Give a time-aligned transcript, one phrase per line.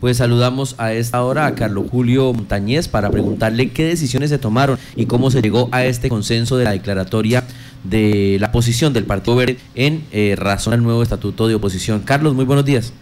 [0.00, 4.78] pues saludamos a esta hora a Carlos Julio Montañez para preguntarle qué decisiones se tomaron
[4.96, 7.44] y cómo se llegó a este consenso de la declaratoria
[7.84, 12.00] de la posición del Partido Verde en eh, razón al nuevo estatuto de oposición.
[12.00, 12.92] Carlos, muy buenos días.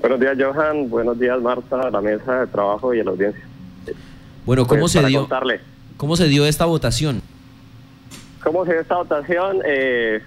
[0.00, 0.90] Buenos días, Johan.
[0.90, 3.42] Buenos días, Marta, la mesa de trabajo y a la audiencia.
[4.44, 5.26] Bueno, ¿cómo, pues, se, dio,
[5.96, 7.22] ¿cómo se dio esta votación?
[8.42, 9.60] ¿Cómo se dio esta votación?
[9.64, 10.20] Eh,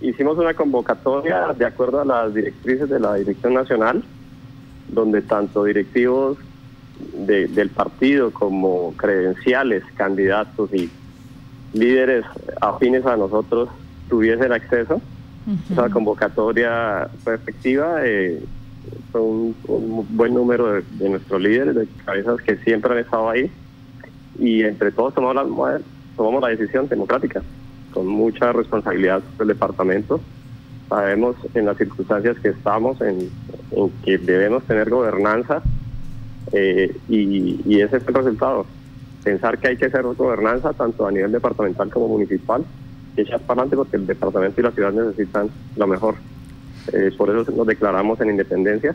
[0.00, 4.04] hicimos una convocatoria de acuerdo a las directrices de la Dirección Nacional,
[4.92, 6.38] donde tanto directivos
[7.14, 10.90] del partido como credenciales, candidatos y
[11.72, 12.24] líderes
[12.60, 13.68] afines a nosotros
[14.08, 15.00] tuviesen acceso.
[15.70, 18.00] Esa convocatoria fue efectiva.
[18.04, 18.42] Eh,
[19.10, 19.54] fue un,
[20.10, 23.50] buen número de, nuestros líderes, de cabezas que siempre han estado ahí.
[24.38, 25.80] Y entre todos tomamos la,
[26.16, 27.42] tomamos la decisión democrática,
[27.92, 30.20] con mucha responsabilidad del departamento.
[30.90, 33.30] Sabemos en las circunstancias que estamos, en,
[34.04, 35.62] que debemos tener gobernanza,
[36.52, 38.66] eh, y, ese es el resultado
[39.22, 42.64] pensar que hay que hacer gobernanza tanto a nivel departamental como municipal
[43.16, 46.16] y echar para adelante porque el departamento y la ciudad necesitan lo mejor.
[46.92, 48.94] Eh, por eso nos declaramos en independencia.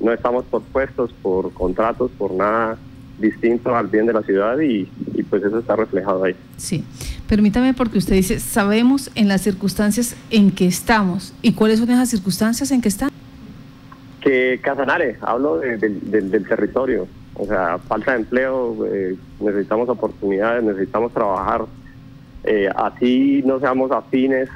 [0.00, 2.76] No estamos por puestos, por contratos, por nada
[3.18, 6.36] distinto al bien de la ciudad y, y, pues eso está reflejado ahí.
[6.56, 6.84] Sí,
[7.28, 11.32] permítame porque usted dice, sabemos en las circunstancias en que estamos.
[11.42, 13.10] ¿Y cuáles son esas circunstancias en que están?
[14.20, 21.64] Que Casanare, hablo del territorio, o sea, falta de empleo, eh, necesitamos oportunidades, necesitamos trabajar.
[22.44, 24.48] Eh, así no seamos afines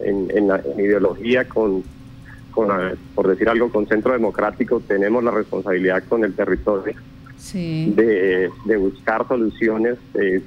[0.00, 1.82] en, la ideología con,
[2.52, 2.68] con
[3.14, 6.94] por decir algo, con Centro Democrático, tenemos la responsabilidad con el territorio
[7.52, 9.98] de, de, buscar soluciones.
[10.14, 10.42] Eh,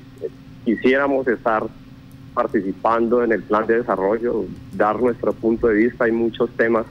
[0.65, 1.63] quisiéramos estar
[2.33, 6.05] participando en el plan de desarrollo, dar nuestro punto de vista.
[6.05, 6.85] Hay muchos temas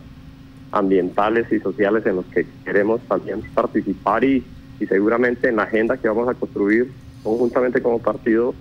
[0.72, 4.44] ambientales y sociales en los que queremos también participar y
[4.80, 6.90] y seguramente en la agenda que vamos a construir
[7.22, 8.54] conjuntamente como partido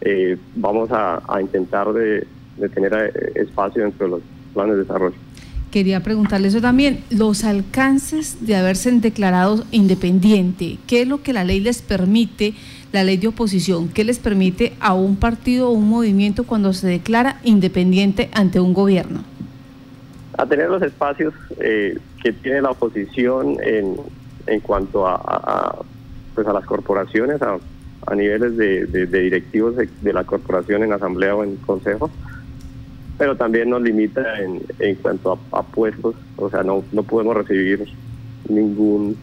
[0.00, 2.26] eh, vamos a, intentar de,
[2.72, 4.22] tener eh, espacio dentro de los
[4.54, 5.16] planes de desarrollo.
[5.76, 11.44] Quería preguntarle eso también, los alcances de haberse declarado independiente, ¿qué es lo que la
[11.44, 12.54] ley les permite,
[12.92, 16.88] la ley de oposición, qué les permite a un partido o un movimiento cuando se
[16.88, 19.22] declara independiente ante un gobierno?
[20.38, 23.96] A tener los espacios eh, que tiene la oposición en,
[24.46, 25.84] en cuanto a,
[26.34, 27.58] pues a las corporaciones, a,
[28.06, 32.10] a niveles de, directivos de, la corporación en asamblea o en consejo,
[33.18, 37.86] pero también nos limita en, en cuanto a, puestos, o sea, no, no podemos recibir
[38.48, 39.16] ningún,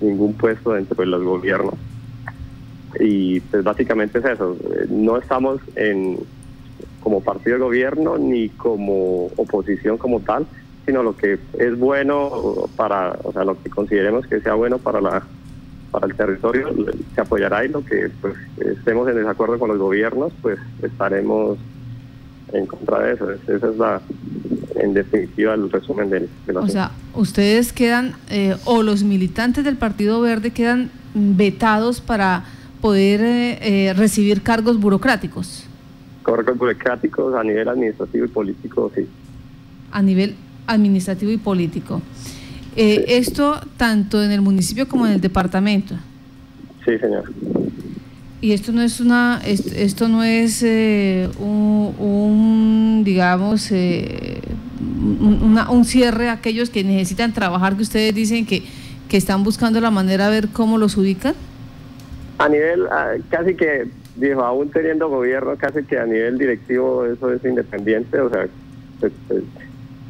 [0.00, 1.74] ningún puesto dentro de los gobiernos.
[3.00, 4.56] Y pues básicamente es eso,
[4.88, 6.18] no estamos en
[7.00, 10.46] como partido de gobierno ni como oposición como tal,
[10.86, 15.00] sino lo que es bueno para, o sea, lo que consideremos que sea bueno para
[15.00, 15.22] la
[15.90, 16.74] para el territorio
[17.14, 21.56] se apoyará y lo que pues estemos en desacuerdo con los gobiernos pues estaremos
[22.54, 23.30] en contra de eso.
[23.30, 24.00] Esa es la,
[24.76, 26.60] en definitiva, el resumen de, la...
[26.60, 32.44] O sea, ustedes quedan, eh, o los militantes del Partido Verde quedan vetados para
[32.80, 35.66] poder eh, eh, recibir cargos burocráticos.
[36.24, 39.06] Cargos burocráticos a nivel administrativo y político, sí.
[39.92, 40.34] A nivel
[40.66, 42.00] administrativo y político.
[42.76, 45.94] Esto tanto en el municipio como en el departamento.
[46.84, 47.30] Sí, señor.
[48.44, 54.38] Y esto no es una, esto, no es eh, un, digamos, eh,
[54.82, 58.62] un cierre a aquellos que necesitan trabajar, que ustedes dicen que,
[59.08, 61.34] que están buscando la manera de ver cómo los ubican.
[62.36, 62.84] A nivel,
[63.30, 68.28] casi que, dijo, aún teniendo gobierno, casi que a nivel directivo eso es independiente, o
[68.28, 68.46] sea,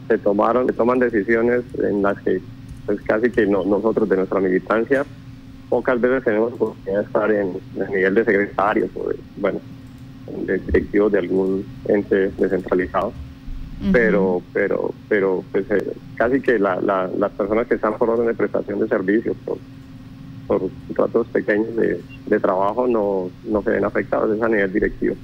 [0.08, 2.40] se tomaron, se toman decisiones en las que
[2.84, 5.06] pues casi que no, nosotros de nuestra militancia
[5.74, 9.58] pocas veces tenemos oportunidad de estar en el nivel de secretarios o de, bueno,
[10.46, 13.12] de directivos de algún ente descentralizado.
[13.92, 18.34] Pero, pero, pero pues, eh, casi que la, las personas que están por orden de
[18.34, 19.58] prestación de servicios, por,
[20.46, 25.16] por tratos pequeños de, de trabajo, no, no se ven afectados, es a nivel directivo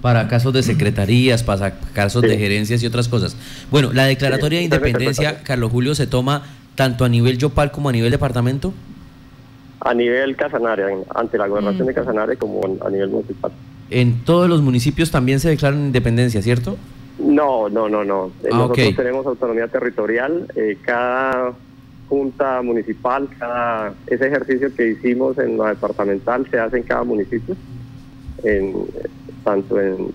[0.00, 3.36] para casos de secretarías, para casos de gerencias y otras cosas.
[3.70, 6.42] Bueno, la declaratoria de independencia, Carlos Julio, se toma
[6.74, 8.74] tanto a nivel Yopal como a nivel departamento.
[9.84, 11.96] A nivel Casanare, ante la gobernación de mm.
[11.96, 13.52] Casanare como a nivel municipal.
[13.90, 16.76] En todos los municipios también se declaran independencia, ¿cierto?
[17.18, 18.32] No, no, no, no.
[18.44, 20.48] Ah, Nosotros tenemos autonomía territorial.
[20.56, 21.52] Eh, cada
[22.08, 27.54] junta municipal, cada ese ejercicio que hicimos en la departamental se hace en cada municipio.
[28.42, 28.72] En,
[29.44, 30.12] tanto en,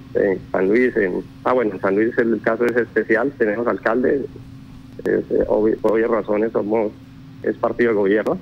[0.52, 4.26] San Luis, en, ah bueno, en San Luis el caso es especial, tenemos alcalde,
[5.06, 6.92] eh, obvias razones somos
[7.44, 8.38] es partido de gobierno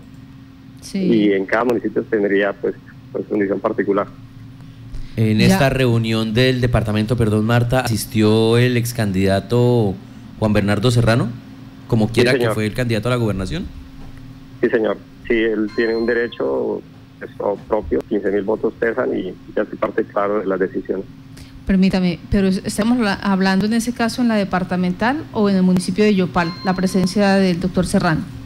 [0.94, 2.76] y en cada municipio tendría pues,
[3.12, 4.08] pues condición particular.
[5.16, 9.96] En esta reunión del departamento, perdón Marta, asistió el ex candidato
[10.38, 11.30] Juan Bernardo Serrano,
[11.88, 13.66] como quiera que fue el candidato a la gobernación.
[14.62, 14.98] Sí, señor.
[15.28, 16.82] Sí, él tiene un derecho
[17.20, 17.32] pues,
[17.68, 21.06] propio, 15 mil votos pesan y ya se parte claro de las decisiones.
[21.66, 26.16] Permítame, pero estamos hablando en ese caso en la departamental o en el municipio de
[26.16, 28.37] Yopal, la presencia del doctor Serrano.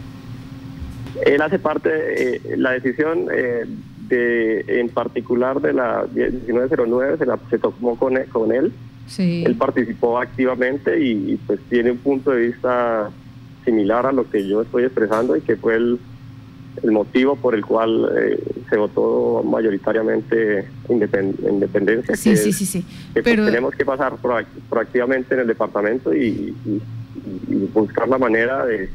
[1.26, 3.66] Él hace parte, eh, la decisión eh,
[4.08, 8.72] de, en particular de la 1909 se, la, se tomó con él, con él.
[9.08, 9.44] Sí.
[9.46, 13.10] Él participó activamente y, pues tiene un punto de vista
[13.66, 16.00] similar a lo que yo estoy expresando y que fue el,
[16.84, 18.40] el motivo por el cual eh,
[18.70, 22.16] se votó mayoritariamente independencia.
[22.16, 22.86] Sí, sí, sí, sí.
[23.14, 23.46] Pues, Pero...
[23.46, 24.16] tenemos que pasar
[24.70, 26.56] proactivamente en el departamento y,
[27.74, 28.90] buscar la manera de,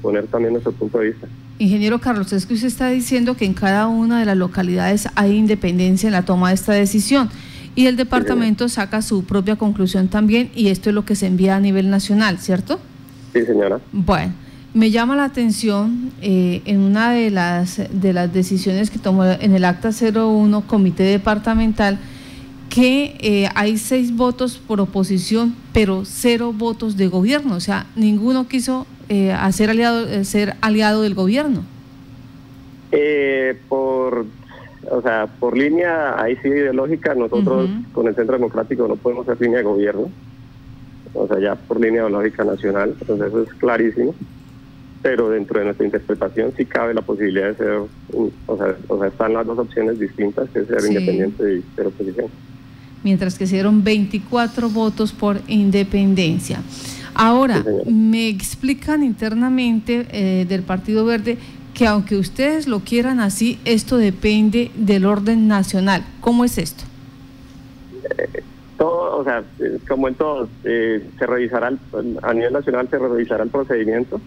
[0.00, 1.26] poner también nuestro punto de vista.
[1.58, 5.36] Ingeniero Carlos, es que usted está diciendo que en cada una de las localidades hay
[5.36, 7.28] independencia en la toma de esta decisión
[7.74, 11.56] y el departamento saca su propia conclusión también y esto es lo que se envía
[11.56, 12.80] a nivel nacional, ¿cierto?
[13.32, 13.80] Sí, señora.
[13.92, 14.32] Bueno.
[14.72, 19.52] Me llama la atención eh, en una de las, de las decisiones que tomó en
[19.52, 21.98] el acta 01 Comité Departamental
[22.70, 27.56] que eh, hay seis votos por oposición, pero cero votos de gobierno.
[27.56, 31.62] O sea, ninguno quiso eh, hacer aliado, ser aliado del gobierno.
[33.68, 34.24] por,
[34.90, 39.42] o sea, por línea ahí sí ideológica, nosotros con el Centro Democrático no podemos hacer
[39.42, 40.10] línea de gobierno.
[41.12, 44.14] O sea, ya por línea ideológica nacional, entonces eso es clarísimo
[45.02, 47.80] pero dentro de nuestra interpretación sí cabe la posibilidad de ser,
[48.46, 51.86] o sea, o sea están las dos opciones distintas, que es ser independiente y ser
[51.86, 52.26] oposición.
[53.02, 56.60] Mientras que se dieron 24 votos por independencia.
[57.14, 61.38] Ahora, me explican internamente eh, del Partido Verde
[61.74, 66.04] que aunque ustedes lo quieran así, esto depende del orden nacional.
[66.20, 66.84] ¿Cómo es esto?
[68.18, 68.42] Eh,
[68.76, 71.72] todo, o sea, eh, como en todo, se revisará,
[72.22, 74.20] a nivel nacional se revisará el procedimiento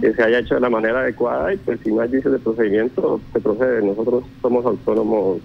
[0.00, 2.38] que se haya hecho de la manera adecuada y pues si no hay vicios de
[2.38, 3.82] procedimiento se procede.
[3.82, 5.38] Nosotros somos autónomos.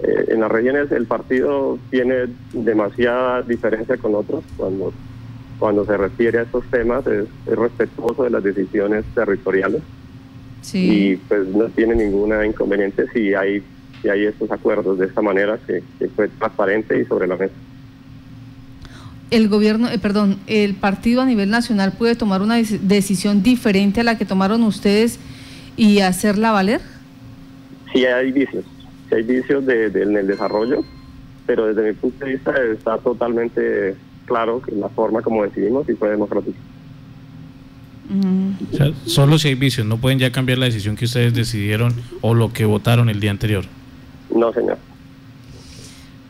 [0.00, 4.92] Eh, en las regiones el partido tiene demasiada diferencia con otros cuando
[5.58, 9.82] cuando se refiere a estos temas es, respetuoso de las decisiones territoriales.
[10.72, 13.62] Y pues no tiene ninguna inconveniente si hay
[14.02, 17.54] si hay estos acuerdos de esta manera que, que fue transparente y sobre la mesa.
[19.30, 24.04] El gobierno, eh, perdón, el partido a nivel nacional puede tomar una decisión diferente a
[24.04, 25.18] la que tomaron ustedes
[25.76, 26.80] y hacerla valer?
[27.92, 28.64] Sí, hay vicios,
[29.08, 30.82] sí hay vicios de, en el desarrollo,
[31.46, 33.96] pero desde mi punto de vista está totalmente
[34.28, 36.56] claro que la forma como decidimos y fue democrática.
[39.06, 42.52] solo si hay vicios, no pueden ya cambiar la decisión que ustedes decidieron o lo
[42.52, 43.64] que votaron el día anterior.
[44.34, 44.78] No, señor.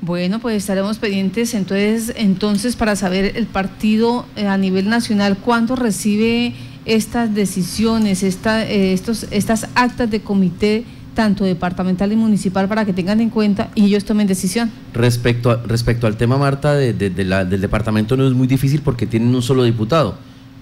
[0.00, 5.74] Bueno, pues estaremos pendientes entonces, entonces para saber el partido eh, a nivel nacional cuándo
[5.74, 6.54] recibe
[6.84, 10.84] estas decisiones, esta, eh, estos, estas actas de comité
[11.18, 14.70] tanto departamental y municipal para que tengan en cuenta y ellos tomen decisión.
[14.94, 19.42] Respecto, respecto al tema, Marta, de, del departamento no es muy difícil porque tienen un
[19.42, 20.14] solo diputado,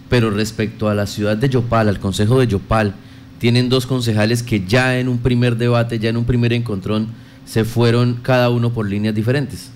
[0.08, 2.94] pero respecto a la ciudad de Yopal, al consejo de Yopal,
[3.38, 7.08] tienen dos concejales que ya en un primer debate, ya en un primer encontrón,
[7.44, 9.70] se fueron cada uno por líneas diferentes.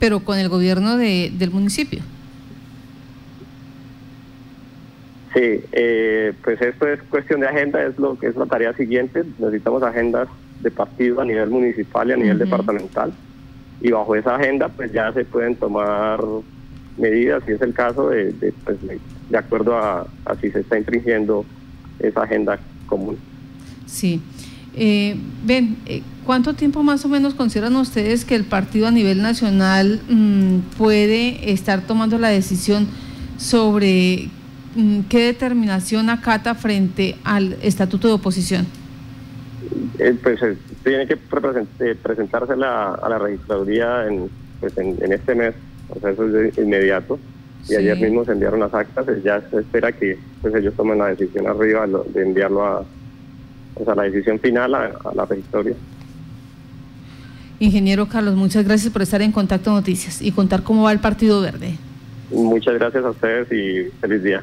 [0.00, 2.00] Pero con el gobierno de, del municipio.
[5.34, 9.24] Sí, eh, pues esto es cuestión de agenda, es lo que es la tarea siguiente.
[9.38, 10.28] Necesitamos agendas
[10.60, 13.12] de partido a nivel municipal y a nivel departamental.
[13.80, 16.20] Y bajo esa agenda, pues ya se pueden tomar
[16.96, 18.76] medidas, si es el caso, de, de, pues,
[19.28, 21.44] de acuerdo a, a si se está infringiendo
[21.98, 23.18] esa agenda común.
[23.86, 24.22] Sí.
[24.76, 29.22] Eh, ven, eh, ¿cuánto tiempo más o menos consideran ustedes que el partido a nivel
[29.22, 32.88] nacional mm, puede estar tomando la decisión
[33.36, 34.30] sobre
[35.08, 38.66] qué determinación acata frente al estatuto de oposición?
[39.98, 40.40] Eh, pues
[40.82, 44.28] tiene que presentarse a la registraduría en,
[44.64, 45.54] pues, en, este mes,
[45.90, 47.18] o sea, eso es inmediato.
[47.68, 51.08] Y ayer mismo se enviaron las actas, ya se espera que pues, ellos tomen la
[51.08, 52.84] decisión arriba de enviarlo a,
[53.74, 55.74] o sea, la decisión final a, la trayectoria.
[57.60, 61.40] Ingeniero Carlos, muchas gracias por estar en Contacto Noticias y contar cómo va el Partido
[61.40, 61.76] Verde.
[62.30, 64.42] Muchas gracias a ustedes y feliz día.